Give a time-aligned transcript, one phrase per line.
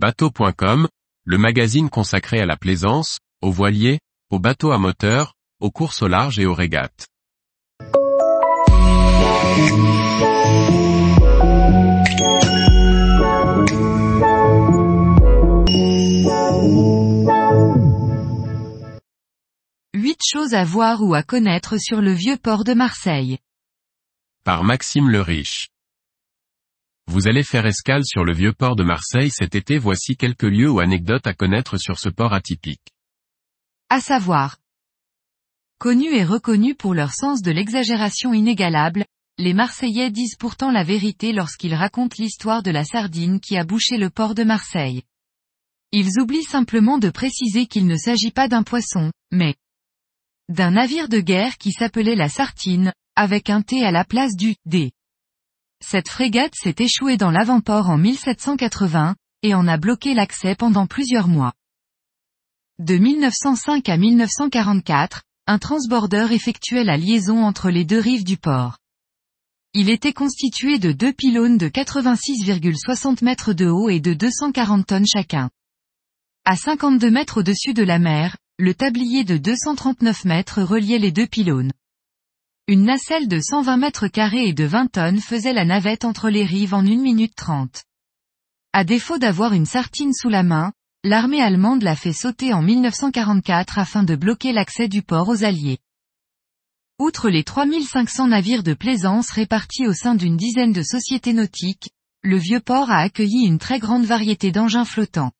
[0.00, 0.86] Bateau.com,
[1.24, 3.98] le magazine consacré à la plaisance, aux voiliers,
[4.30, 7.08] aux bateaux à moteur, aux courses au large et aux régates.
[19.94, 23.38] Huit choses à voir ou à connaître sur le vieux port de Marseille.
[24.44, 25.70] Par Maxime le Riche.
[27.10, 30.70] Vous allez faire escale sur le vieux port de Marseille cet été voici quelques lieux
[30.70, 32.92] ou anecdotes à connaître sur ce port atypique.
[33.88, 34.58] À savoir.
[35.78, 39.06] Connus et reconnus pour leur sens de l'exagération inégalable,
[39.38, 43.96] les Marseillais disent pourtant la vérité lorsqu'ils racontent l'histoire de la sardine qui a bouché
[43.96, 45.02] le port de Marseille.
[45.92, 49.54] Ils oublient simplement de préciser qu'il ne s'agit pas d'un poisson, mais
[50.50, 54.56] d'un navire de guerre qui s'appelait la Sartine, avec un T à la place du
[54.66, 54.92] D.
[55.84, 61.28] Cette frégate s'est échouée dans l'avant-port en 1780, et en a bloqué l'accès pendant plusieurs
[61.28, 61.52] mois.
[62.78, 68.78] De 1905 à 1944, un transbordeur effectuait la liaison entre les deux rives du port.
[69.74, 75.06] Il était constitué de deux pylônes de 86,60 mètres de haut et de 240 tonnes
[75.06, 75.50] chacun.
[76.44, 81.26] À 52 mètres au-dessus de la mer, le tablier de 239 mètres reliait les deux
[81.26, 81.72] pylônes.
[82.70, 86.44] Une nacelle de 120 mètres carrés et de 20 tonnes faisait la navette entre les
[86.44, 87.84] rives en 1 minute 30.
[88.74, 93.78] À défaut d'avoir une sartine sous la main, l'armée allemande l'a fait sauter en 1944
[93.78, 95.78] afin de bloquer l'accès du port aux Alliés.
[96.98, 101.88] Outre les 3500 navires de plaisance répartis au sein d'une dizaine de sociétés nautiques,
[102.22, 105.32] le vieux port a accueilli une très grande variété d'engins flottants.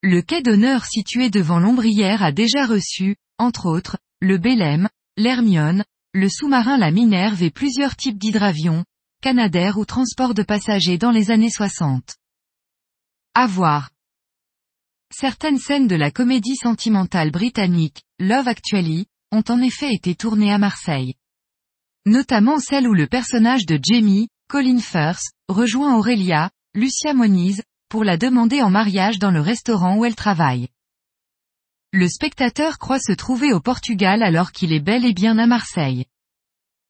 [0.00, 5.82] Le quai d'honneur situé devant l'ombrière a déjà reçu, entre autres, le Belém, l'Hermione,
[6.16, 8.86] le sous-marin la Minerve et plusieurs types d'hydravions,
[9.20, 12.16] Canadair ou transport de passagers dans les années 60.
[13.34, 13.90] À voir.
[15.14, 20.56] Certaines scènes de la comédie sentimentale britannique, Love Actually, ont en effet été tournées à
[20.56, 21.16] Marseille.
[22.06, 28.16] Notamment celle où le personnage de Jamie, Colin Firth, rejoint Aurélia, Lucia Moniz, pour la
[28.16, 30.68] demander en mariage dans le restaurant où elle travaille.
[31.98, 36.04] Le spectateur croit se trouver au Portugal alors qu'il est bel et bien à Marseille.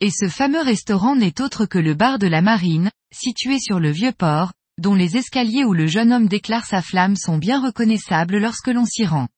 [0.00, 3.90] Et ce fameux restaurant n'est autre que le bar de la Marine, situé sur le
[3.90, 8.36] vieux port, dont les escaliers où le jeune homme déclare sa flamme sont bien reconnaissables
[8.36, 9.28] lorsque l'on s'y rend.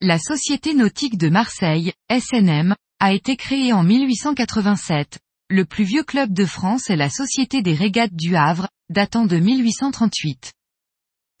[0.00, 5.20] La Société nautique de Marseille, SNM, a été créée en 1887.
[5.48, 9.36] Le plus vieux club de France est la Société des régates du Havre, datant de
[9.36, 10.54] 1838.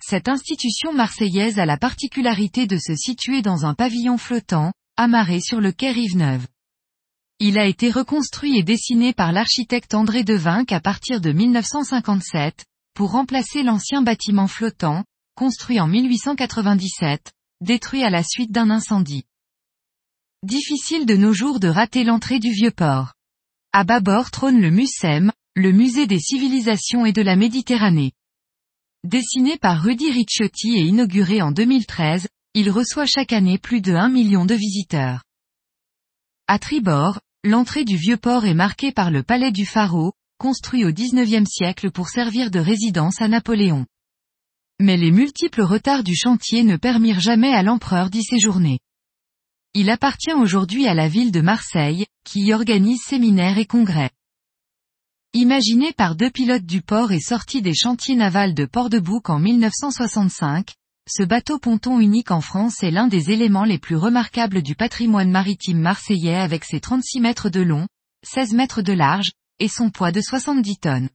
[0.02, 5.60] Cette institution marseillaise a la particularité de se situer dans un pavillon flottant, amarré sur
[5.60, 6.46] le quai Rive-Neuve.
[7.38, 13.12] Il a été reconstruit et dessiné par l'architecte André Devinck à partir de 1957, pour
[13.12, 15.04] remplacer l'ancien bâtiment flottant,
[15.36, 17.32] construit en 1897,
[17.62, 19.24] détruit à la suite d'un incendie.
[20.42, 23.12] Difficile de nos jours de rater l'entrée du vieux port.
[23.72, 28.12] À bâbord trône le MUSEM, le musée des civilisations et de la Méditerranée.
[29.04, 34.10] Dessiné par Rudy Ricciotti et inauguré en 2013, il reçoit chaque année plus de 1
[34.10, 35.22] million de visiteurs.
[36.46, 40.92] À tribord, l'entrée du vieux port est marquée par le palais du pharaon, construit au
[40.92, 43.86] XIXe siècle pour servir de résidence à Napoléon.
[44.80, 48.80] Mais les multiples retards du chantier ne permirent jamais à l'empereur d'y séjourner.
[49.72, 54.10] Il appartient aujourd'hui à la ville de Marseille, qui y organise séminaires et congrès.
[55.32, 60.74] Imaginé par deux pilotes du port et sorti des chantiers navals de Port-de-Bouc en 1965,
[61.08, 65.30] ce bateau ponton unique en France est l'un des éléments les plus remarquables du patrimoine
[65.30, 67.86] maritime marseillais avec ses 36 mètres de long,
[68.26, 69.30] 16 mètres de large,
[69.60, 71.10] et son poids de 70 tonnes.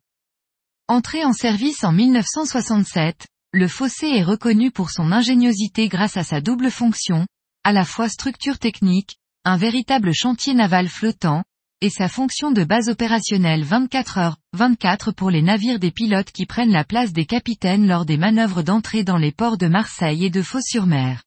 [0.88, 6.40] Entré en service en 1967, le fossé est reconnu pour son ingéniosité grâce à sa
[6.40, 7.28] double fonction,
[7.66, 11.44] à la fois structure technique, un véritable chantier naval flottant,
[11.81, 16.46] et sa fonction de base opérationnelle 24 heures, 24 pour les navires des pilotes qui
[16.46, 20.29] prennent la place des capitaines lors des manœuvres d'entrée dans les ports de Marseille et
[20.29, 21.23] de Fos-sur-Mer.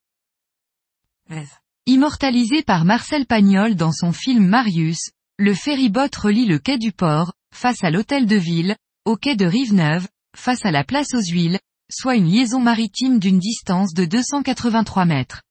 [1.87, 7.33] Immortalisé par Marcel Pagnol dans son film Marius, le ferryboat relie le quai du port,
[7.55, 11.59] face à l'hôtel de ville, au quai de Rive-Neuve, face à la place aux huiles,
[11.91, 15.43] soit une liaison maritime d'une distance de 283 mètres.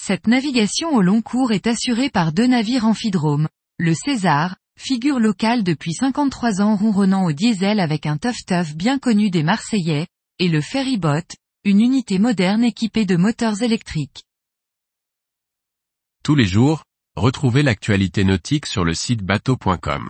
[0.00, 3.48] Cette navigation au long cours est assurée par deux navires amphidromes,
[3.82, 9.28] le César, figure locale depuis 53 ans ronronnant au diesel avec un tough-tough bien connu
[9.28, 10.06] des Marseillais,
[10.38, 11.24] et le Ferryboat,
[11.64, 14.22] une unité moderne équipée de moteurs électriques.
[16.22, 16.84] Tous les jours,
[17.16, 20.08] retrouvez l'actualité nautique sur le site bateau.com.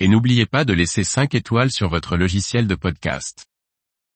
[0.00, 3.46] Et n'oubliez pas de laisser 5 étoiles sur votre logiciel de podcast.